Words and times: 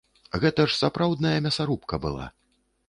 Гэта 0.45 0.65
ж 0.71 0.75
сапраўдная 0.81 1.37
мясарубка 1.49 2.03
была! 2.09 2.25